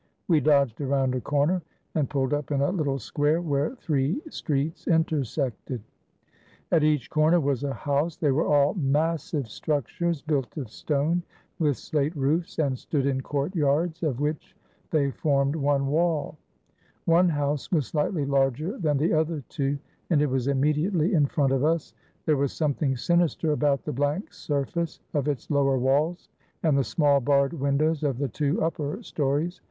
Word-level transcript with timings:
We 0.27 0.39
dodged 0.39 0.81
around 0.81 1.13
a 1.13 1.21
corner 1.21 1.61
and 1.93 2.09
pulled 2.09 2.33
up 2.33 2.49
in 2.51 2.59
a 2.59 2.71
little 2.71 2.97
square 2.97 3.39
where 3.39 3.75
three 3.75 4.19
streets 4.31 4.87
intersected. 4.87 5.83
At 6.71 6.83
each 6.83 7.07
corner 7.11 7.39
was 7.39 7.63
a 7.63 7.75
house. 7.75 8.17
They 8.17 8.31
were 8.31 8.47
all 8.47 8.73
massive 8.73 9.45
426 9.47 9.61
AN 9.61 9.67
ATTACK 9.67 9.67
ON 9.67 9.69
THE 9.69 9.69
BASHI 9.69 9.69
BAZOUKS 9.69 10.17
structures, 10.17 10.21
built 10.23 10.57
of 10.57 10.71
stone, 10.71 11.23
with 11.67 11.77
slate 11.77 12.15
roofs, 12.15 12.57
and 12.57 12.79
stood 12.79 13.05
in 13.05 13.21
courtyards, 13.21 14.01
of 14.01 14.19
which 14.19 14.55
they 14.89 15.11
formed 15.11 15.55
one 15.55 15.85
wall. 15.85 16.35
One 17.05 17.29
house 17.29 17.71
was 17.71 17.85
slightly 17.85 18.25
larger 18.25 18.79
than 18.79 18.97
the 18.97 19.13
other 19.13 19.43
two, 19.49 19.77
and 20.09 20.19
it 20.19 20.29
was 20.31 20.47
imme 20.47 20.75
diately 20.75 21.11
in 21.13 21.27
front 21.27 21.53
of 21.53 21.63
us. 21.63 21.93
There 22.25 22.37
was 22.37 22.51
something 22.53 22.97
sinister 22.97 23.51
about 23.51 23.83
the 23.83 23.93
blank 23.93 24.33
surface 24.33 24.99
of 25.13 25.27
its 25.27 25.51
lower 25.51 25.77
walls, 25.77 26.27
and 26.63 26.75
the 26.75 26.83
small 26.83 27.19
barred 27.19 27.53
windows 27.53 28.01
of 28.01 28.17
the 28.17 28.29
two 28.29 28.63
upper 28.63 29.03
stories. 29.03 29.59